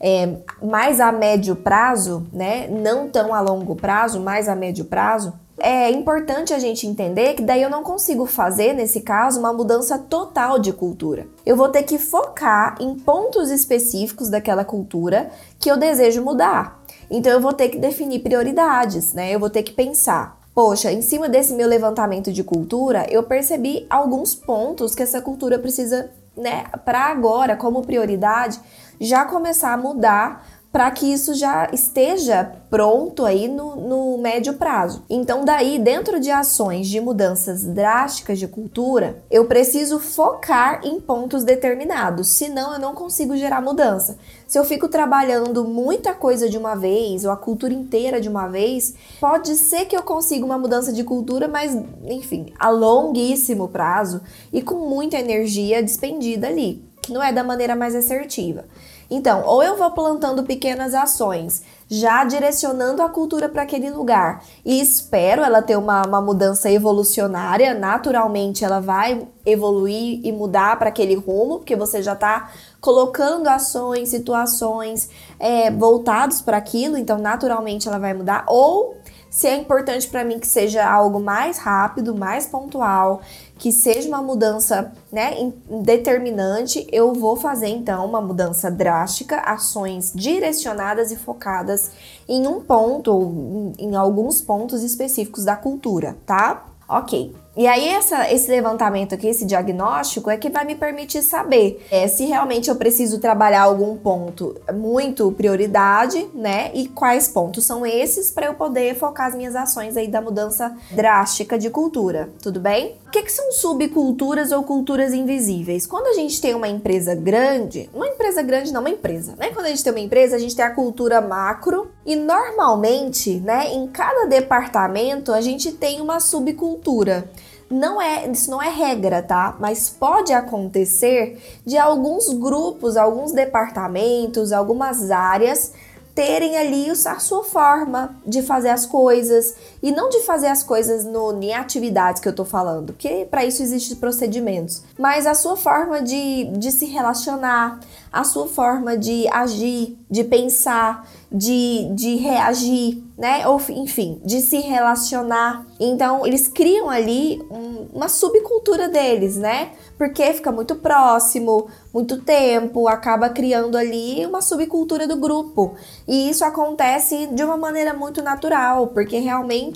[0.00, 2.68] é, mais a médio prazo, né?
[2.68, 7.42] Não tão a longo prazo, mais a médio prazo, é importante a gente entender que
[7.42, 11.26] daí eu não consigo fazer, nesse caso, uma mudança total de cultura.
[11.44, 16.82] Eu vou ter que focar em pontos específicos daquela cultura que eu desejo mudar.
[17.10, 19.34] Então eu vou ter que definir prioridades, né?
[19.34, 20.38] Eu vou ter que pensar.
[20.54, 25.58] Poxa, em cima desse meu levantamento de cultura, eu percebi alguns pontos que essa cultura
[25.58, 28.60] precisa, né, para agora, como prioridade,
[29.00, 35.02] já começar a mudar para que isso já esteja pronto aí no, no, médio prazo.
[35.08, 41.42] Então, daí, dentro de ações de mudanças drásticas de cultura, eu preciso focar em pontos
[41.42, 44.18] determinados, senão eu não consigo gerar mudança.
[44.46, 48.46] Se eu fico trabalhando muita coisa de uma vez, ou a cultura inteira de uma
[48.46, 54.20] vez, pode ser que eu consiga uma mudança de cultura, mas, enfim, a longuíssimo prazo
[54.52, 58.66] e com muita energia despendida ali, que não é da maneira mais assertiva.
[59.10, 64.80] Então, ou eu vou plantando pequenas ações, já direcionando a cultura para aquele lugar, e
[64.80, 71.14] espero ela ter uma, uma mudança evolucionária, naturalmente ela vai evoluir e mudar para aquele
[71.14, 77.98] rumo, porque você já está colocando ações, situações é, voltados para aquilo, então naturalmente ela
[77.98, 78.96] vai mudar, ou
[79.30, 83.20] se é importante para mim que seja algo mais rápido, mais pontual,
[83.58, 91.12] que seja uma mudança né, determinante, eu vou fazer então uma mudança drástica, ações direcionadas
[91.12, 91.90] e focadas
[92.26, 96.64] em um ponto ou em alguns pontos específicos da cultura, tá?
[96.88, 97.34] Ok.
[97.58, 102.06] E aí, essa, esse levantamento aqui, esse diagnóstico, é que vai me permitir saber é,
[102.06, 106.70] se realmente eu preciso trabalhar algum ponto muito prioridade, né?
[106.72, 110.72] E quais pontos são esses para eu poder focar as minhas ações aí da mudança
[110.92, 112.94] drástica de cultura, tudo bem?
[113.08, 115.84] O que, que são subculturas ou culturas invisíveis?
[115.84, 119.50] Quando a gente tem uma empresa grande, uma empresa grande não, uma empresa, né?
[119.52, 123.74] Quando a gente tem uma empresa, a gente tem a cultura macro e normalmente, né,
[123.74, 127.28] em cada departamento a gente tem uma subcultura.
[127.70, 129.56] Não é, isso não é regra, tá?
[129.60, 135.72] Mas pode acontecer de alguns grupos, alguns departamentos, algumas áreas
[136.14, 141.04] terem ali a sua forma de fazer as coisas e não de fazer as coisas
[141.04, 145.56] no, em atividades que eu tô falando, porque para isso existem procedimentos, mas a sua
[145.56, 147.80] forma de, de se relacionar,
[148.12, 153.46] a sua forma de agir, de pensar, de, de reagir, né?
[153.46, 155.66] Ou enfim, de se relacionar.
[155.78, 159.72] Então, eles criam ali um, uma subcultura deles, né?
[159.98, 165.74] Porque fica muito próximo, muito tempo, acaba criando ali uma subcultura do grupo.
[166.06, 169.67] E isso acontece de uma maneira muito natural, porque realmente,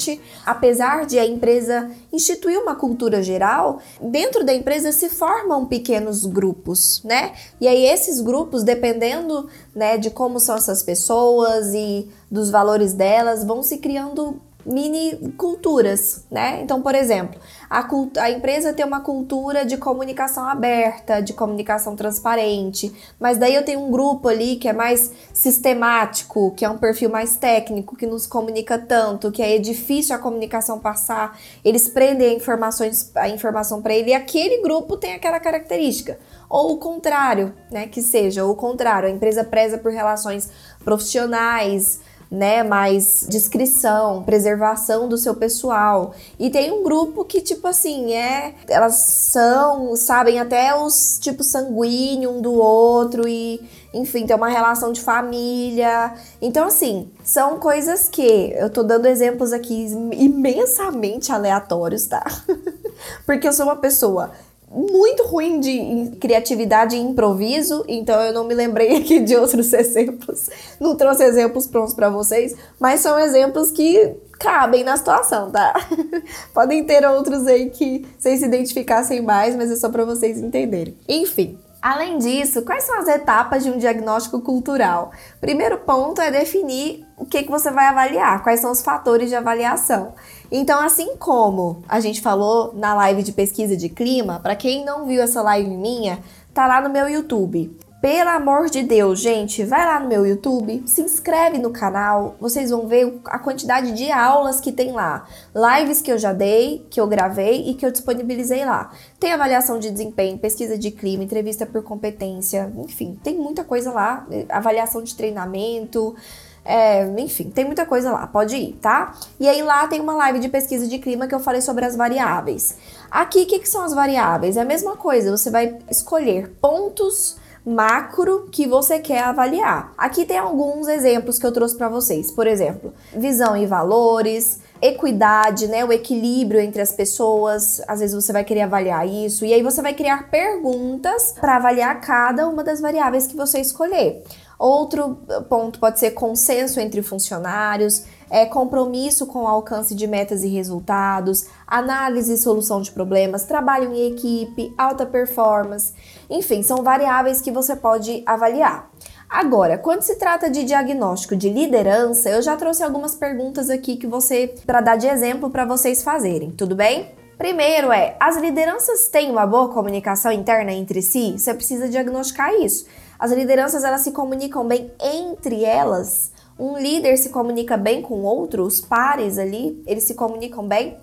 [0.45, 7.03] apesar de a empresa instituir uma cultura geral, dentro da empresa se formam pequenos grupos,
[7.05, 7.33] né?
[7.61, 13.45] E aí esses grupos, dependendo, né, de como são essas pessoas e dos valores delas,
[13.45, 16.61] vão se criando mini culturas, né?
[16.63, 17.41] Então, por exemplo,
[17.73, 17.89] a,
[18.21, 23.81] a, empresa tem uma cultura de comunicação aberta, de comunicação transparente, mas daí eu tenho
[23.81, 28.27] um grupo ali que é mais sistemático, que é um perfil mais técnico, que nos
[28.27, 34.11] comunica tanto, que é difícil a comunicação passar, eles prendem informações, a informação para ele,
[34.11, 36.19] e aquele grupo tem aquela característica.
[36.51, 37.87] Ou o contrário, né?
[37.87, 40.51] Que seja, ou o contrário, a empresa preza por relações
[40.85, 42.01] profissionais,
[42.33, 46.15] né, mais discrição, preservação do seu pessoal.
[46.39, 48.55] E tem um grupo que, tipo assim, é.
[48.67, 53.61] Elas são, sabem até os tipos sanguíneo um do outro e,
[53.93, 56.15] enfim, tem uma relação de família.
[56.41, 62.25] Então, assim, são coisas que eu tô dando exemplos aqui imensamente aleatórios, tá?
[63.27, 64.31] Porque eu sou uma pessoa
[64.75, 70.49] muito ruim de criatividade e improviso, então eu não me lembrei aqui de outros exemplos.
[70.81, 75.75] Não trouxe exemplos prontos para vocês, mas são exemplos que cabem na situação, tá?
[76.53, 80.97] Podem ter outros aí que vocês se identificassem mais, mas é só para vocês entenderem.
[81.09, 85.11] Enfim, Além disso, quais são as etapas de um diagnóstico cultural?
[85.41, 89.37] Primeiro ponto é definir o que, que você vai avaliar, quais são os fatores de
[89.37, 90.13] avaliação.
[90.51, 95.07] Então, assim como a gente falou na live de pesquisa de clima, para quem não
[95.07, 96.19] viu essa live minha,
[96.53, 97.71] tá lá no meu YouTube.
[98.03, 102.71] Pelo amor de Deus, gente, vai lá no meu YouTube, se inscreve no canal, vocês
[102.71, 105.25] vão ver a quantidade de aulas que tem lá.
[105.55, 108.91] Lives que eu já dei, que eu gravei e que eu disponibilizei lá.
[109.21, 114.27] Tem avaliação de desempenho, pesquisa de clima, entrevista por competência, enfim, tem muita coisa lá.
[114.49, 116.17] Avaliação de treinamento,
[116.65, 119.15] é, enfim, tem muita coisa lá, pode ir, tá?
[119.39, 121.97] E aí lá tem uma live de pesquisa de clima que eu falei sobre as
[121.97, 122.77] variáveis.
[123.11, 124.57] Aqui, o que, que são as variáveis?
[124.57, 129.93] É a mesma coisa, você vai escolher pontos macro que você quer avaliar.
[129.97, 132.31] Aqui tem alguns exemplos que eu trouxe para vocês.
[132.31, 137.81] Por exemplo, visão e valores, equidade, né, o equilíbrio entre as pessoas.
[137.87, 142.01] Às vezes você vai querer avaliar isso e aí você vai criar perguntas para avaliar
[142.01, 144.25] cada uma das variáveis que você escolher.
[144.63, 150.49] Outro ponto pode ser consenso entre funcionários, é compromisso com o alcance de metas e
[150.49, 155.93] resultados, análise e solução de problemas, trabalho em equipe, alta performance.
[156.31, 158.89] Enfim, são variáveis que você pode avaliar.
[159.29, 164.07] Agora, quando se trata de diagnóstico de liderança, eu já trouxe algumas perguntas aqui que
[164.07, 167.11] você para dar de exemplo para vocês fazerem, tudo bem?
[167.37, 171.33] Primeiro é, as lideranças têm uma boa comunicação interna entre si?
[171.37, 172.87] Você precisa diagnosticar isso.
[173.23, 176.33] As lideranças elas se comunicam bem entre elas.
[176.59, 180.99] Um líder se comunica bem com outros pares ali, eles se comunicam bem.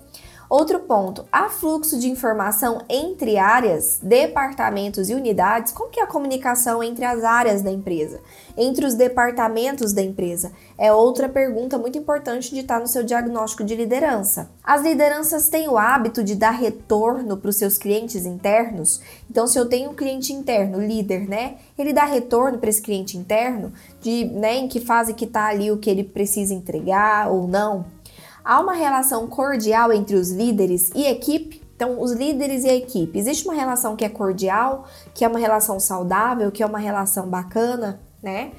[0.50, 5.72] Outro ponto, há fluxo de informação entre áreas, departamentos e unidades?
[5.72, 8.20] Como que é a comunicação entre as áreas da empresa,
[8.56, 10.50] entre os departamentos da empresa?
[10.76, 14.50] É outra pergunta muito importante de estar no seu diagnóstico de liderança.
[14.64, 19.00] As lideranças têm o hábito de dar retorno para os seus clientes internos?
[19.30, 21.58] Então, se eu tenho um cliente interno, líder, né?
[21.78, 25.70] Ele dá retorno para esse cliente interno de, né, em que fase que está ali
[25.70, 27.99] o que ele precisa entregar ou não?
[28.44, 31.62] Há uma relação cordial entre os líderes e equipe?
[31.74, 35.38] Então, os líderes e a equipe, existe uma relação que é cordial, que é uma
[35.38, 38.52] relação saudável, que é uma relação bacana, né?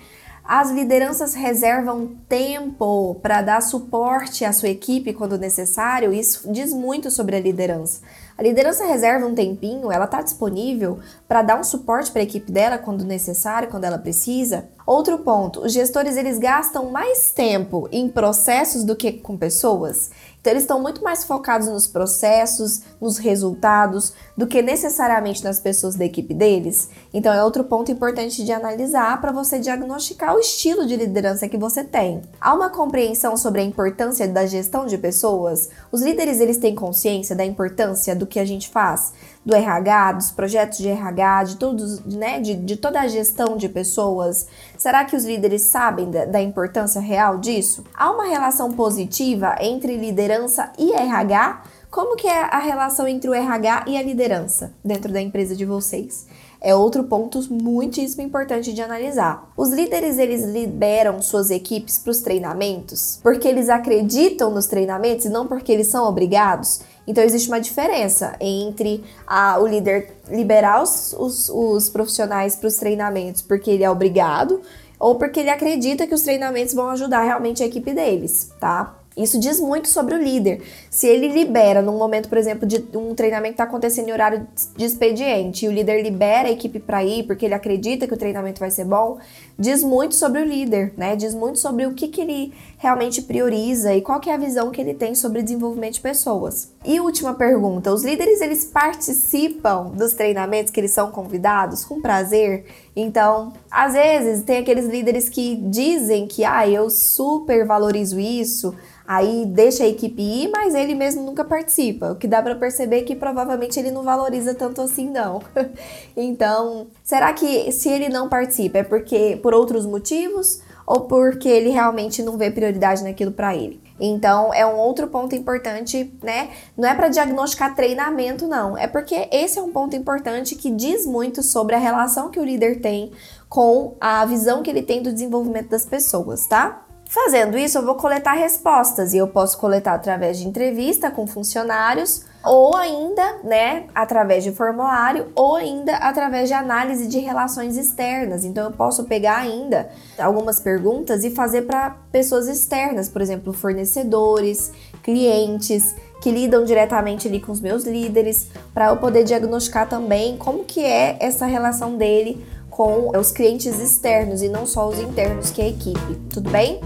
[0.43, 7.11] As lideranças reservam tempo para dar suporte à sua equipe quando necessário, isso diz muito
[7.11, 8.01] sobre a liderança.
[8.41, 12.51] A liderança reserva um tempinho, ela está disponível para dar um suporte para a equipe
[12.51, 14.67] dela quando necessário, quando ela precisa.
[14.83, 20.09] Outro ponto, os gestores eles gastam mais tempo em processos do que com pessoas.
[20.41, 25.95] Então eles estão muito mais focados nos processos, nos resultados, do que necessariamente nas pessoas
[25.95, 26.89] da equipe deles.
[27.13, 31.59] Então é outro ponto importante de analisar para você diagnosticar o estilo de liderança que
[31.59, 32.23] você tem.
[32.39, 35.69] Há uma compreensão sobre a importância da gestão de pessoas.
[35.91, 39.13] Os líderes eles têm consciência da importância do que a gente faz,
[39.45, 43.67] do RH, dos projetos de RH, de todos, né, de, de toda a gestão de
[43.67, 44.47] pessoas.
[44.77, 47.83] Será que os líderes sabem da, da importância real disso?
[47.93, 51.63] Há uma relação positiva entre liderança e RH?
[51.89, 55.65] Como que é a relação entre o RH e a liderança dentro da empresa de
[55.65, 56.27] vocês?
[56.61, 59.51] é outro ponto muitíssimo importante de analisar.
[59.57, 65.29] Os líderes eles liberam suas equipes para os treinamentos porque eles acreditam nos treinamentos e
[65.29, 66.81] não porque eles são obrigados.
[67.11, 72.77] Então existe uma diferença entre a, o líder liberar os, os, os profissionais para os
[72.77, 74.61] treinamentos porque ele é obrigado
[74.97, 78.95] ou porque ele acredita que os treinamentos vão ajudar realmente a equipe deles, tá?
[79.17, 80.61] Isso diz muito sobre o líder.
[80.89, 84.47] Se ele libera, num momento, por exemplo, de um treinamento que está acontecendo em horário
[84.77, 88.17] de expediente, e o líder libera a equipe para ir porque ele acredita que o
[88.17, 89.17] treinamento vai ser bom,
[89.59, 91.17] diz muito sobre o líder, né?
[91.17, 94.71] Diz muito sobre o que, que ele realmente prioriza e qual que é a visão
[94.71, 96.73] que ele tem sobre desenvolvimento de pessoas.
[96.83, 102.65] E última pergunta: os líderes eles participam dos treinamentos que eles são convidados com prazer?
[102.95, 108.75] Então, às vezes tem aqueles líderes que dizem que ah, eu super valorizo isso
[109.07, 112.13] aí deixa a equipe ir, mas ele mesmo nunca participa.
[112.13, 115.41] O que dá para perceber é que provavelmente ele não valoriza tanto assim, não.
[116.15, 121.69] então, será que se ele não participa é porque por outros motivos ou porque ele
[121.69, 123.81] realmente não vê prioridade naquilo para ele?
[123.99, 126.49] Então, é um outro ponto importante, né?
[126.75, 128.77] Não é para diagnosticar treinamento, não.
[128.77, 132.43] É porque esse é um ponto importante que diz muito sobre a relação que o
[132.43, 133.11] líder tem
[133.47, 136.85] com a visão que ele tem do desenvolvimento das pessoas, tá?
[137.05, 142.25] Fazendo isso, eu vou coletar respostas e eu posso coletar através de entrevista com funcionários
[142.43, 148.43] ou ainda, né, através de formulário ou ainda através de análise de relações externas.
[148.43, 154.71] Então eu posso pegar ainda algumas perguntas e fazer para pessoas externas, por exemplo, fornecedores,
[155.03, 160.63] clientes que lidam diretamente ali com os meus líderes, para eu poder diagnosticar também como
[160.63, 165.61] que é essa relação dele com os clientes externos e não só os internos, que
[165.61, 166.15] é a equipe.
[166.31, 166.79] Tudo bem?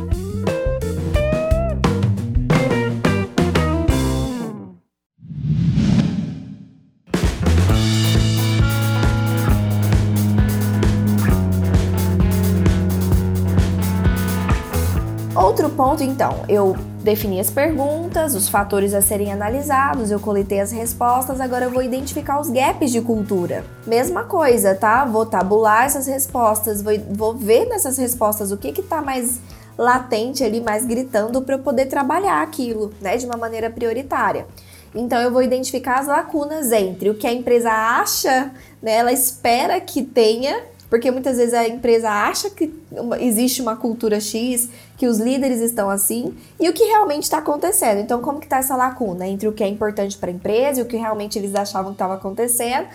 [15.75, 21.39] Ponto, então, eu defini as perguntas, os fatores a serem analisados, eu coletei as respostas,
[21.39, 23.63] agora eu vou identificar os gaps de cultura.
[23.85, 25.05] Mesma coisa, tá?
[25.05, 29.39] Vou tabular essas respostas, vou, vou ver nessas respostas o que que tá mais
[29.77, 34.47] latente ali, mais gritando para eu poder trabalhar aquilo, né, de uma maneira prioritária.
[34.95, 38.51] Então eu vou identificar as lacunas entre o que a empresa acha,
[38.81, 42.73] né, ela espera que tenha porque muitas vezes a empresa acha que
[43.19, 47.99] existe uma cultura X, que os líderes estão assim, e o que realmente está acontecendo.
[47.99, 50.83] Então, como que está essa lacuna entre o que é importante para a empresa e
[50.83, 52.87] o que realmente eles achavam que estava acontecendo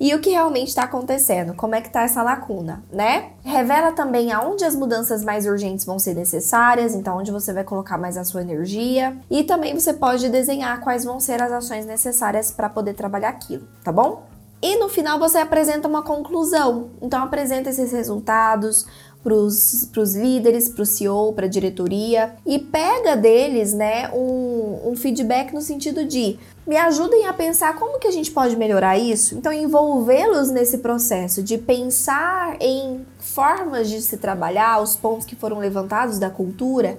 [0.00, 1.54] e o que realmente está acontecendo?
[1.54, 3.30] Como é que está essa lacuna, né?
[3.44, 7.98] Revela também aonde as mudanças mais urgentes vão ser necessárias, então onde você vai colocar
[7.98, 12.52] mais a sua energia, e também você pode desenhar quais vão ser as ações necessárias
[12.52, 14.28] para poder trabalhar aquilo, tá bom?
[14.60, 16.90] E no final você apresenta uma conclusão.
[17.00, 18.86] Então apresenta esses resultados
[19.22, 24.96] para os líderes, para o CEO, para a diretoria e pega deles, né, um, um
[24.96, 29.34] feedback no sentido de me ajudem a pensar como que a gente pode melhorar isso.
[29.34, 35.58] Então envolvê-los nesse processo de pensar em formas de se trabalhar, os pontos que foram
[35.58, 36.98] levantados da cultura,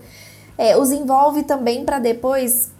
[0.57, 2.71] é, os envolve também para depois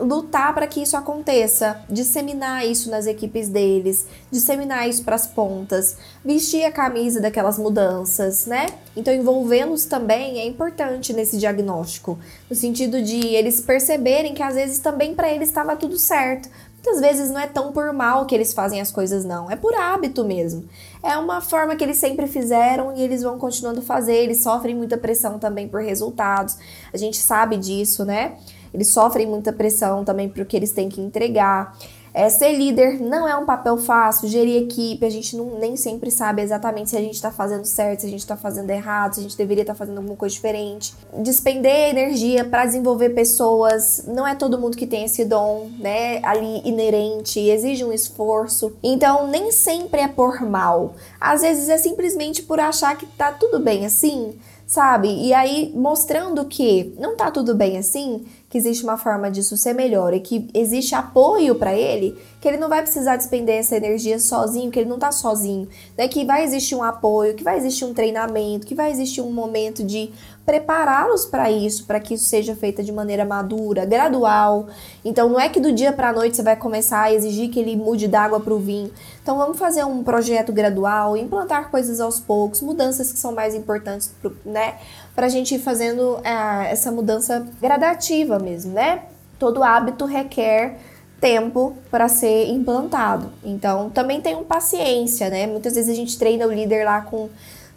[0.00, 5.96] lutar para que isso aconteça, disseminar isso nas equipes deles, disseminar isso para as pontas,
[6.24, 8.66] vestir a camisa daquelas mudanças, né?
[8.96, 12.18] Então, envolvê-los também é importante nesse diagnóstico,
[12.48, 16.48] no sentido de eles perceberem que às vezes também para eles estava tudo certo.
[16.74, 19.74] Muitas vezes não é tão por mal que eles fazem as coisas, não, é por
[19.74, 20.64] hábito mesmo.
[21.02, 24.76] É uma forma que eles sempre fizeram e eles vão continuando a fazer, eles sofrem
[24.76, 26.56] muita pressão também por resultados,
[26.92, 28.36] a gente sabe disso, né?
[28.72, 31.76] Eles sofrem muita pressão também porque eles têm que entregar.
[32.18, 36.10] É, ser líder não é um papel fácil, gerir equipe, a gente não, nem sempre
[36.10, 39.20] sabe exatamente se a gente está fazendo certo, se a gente está fazendo errado, se
[39.20, 40.94] a gente deveria estar tá fazendo alguma coisa diferente.
[41.18, 46.60] Despender energia para desenvolver pessoas, não é todo mundo que tem esse dom, né, ali
[46.64, 48.76] inerente, exige um esforço.
[48.82, 50.94] Então, nem sempre é por mal.
[51.20, 54.34] Às vezes é simplesmente por achar que tá tudo bem assim,
[54.68, 55.08] sabe?
[55.08, 59.72] E aí mostrando que não tá tudo bem assim, que existe uma forma disso ser
[59.72, 64.18] melhor e que existe apoio para ele, que ele não vai precisar despender essa energia
[64.18, 65.66] sozinho, que ele não tá sozinho,
[65.96, 66.06] né?
[66.06, 69.82] Que vai existir um apoio, que vai existir um treinamento, que vai existir um momento
[69.82, 70.10] de
[70.48, 74.68] prepará-los para isso, para que isso seja feito de maneira madura, gradual.
[75.04, 77.60] Então não é que do dia para a noite você vai começar a exigir que
[77.60, 78.90] ele mude d'água para o vinho.
[79.22, 84.10] Então vamos fazer um projeto gradual, implantar coisas aos poucos, mudanças que são mais importantes,
[84.42, 84.76] né?
[85.14, 89.02] Para a gente ir fazendo é, essa mudança gradativa mesmo, né?
[89.38, 90.78] Todo hábito requer
[91.20, 93.30] tempo para ser implantado.
[93.44, 95.46] Então, também tenham paciência, né?
[95.46, 97.28] Muitas vezes a gente treina o líder lá com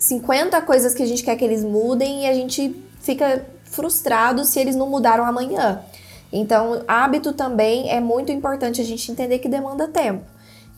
[0.02, 4.60] 50 coisas que a gente quer que eles mudem e a gente fica frustrado se
[4.60, 5.84] eles não mudaram amanhã.
[6.34, 10.26] Então, hábito também é muito importante a gente entender que demanda tempo.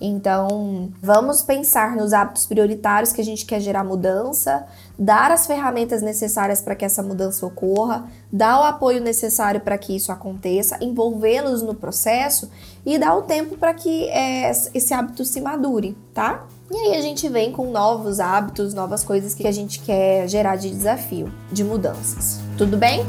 [0.01, 4.65] Então, vamos pensar nos hábitos prioritários que a gente quer gerar mudança,
[4.99, 9.95] dar as ferramentas necessárias para que essa mudança ocorra, dar o apoio necessário para que
[9.95, 12.51] isso aconteça, envolvê-los no processo
[12.85, 16.45] e dar o tempo para que é, esse hábito se madure, tá?
[16.71, 20.55] E aí a gente vem com novos hábitos, novas coisas que a gente quer gerar
[20.55, 22.39] de desafio, de mudanças.
[22.57, 23.05] Tudo bem?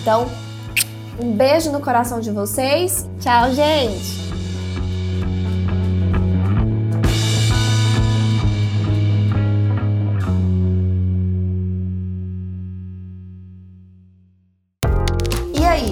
[0.00, 0.26] Então,
[1.20, 3.08] um beijo no coração de vocês.
[3.20, 4.21] Tchau, gente!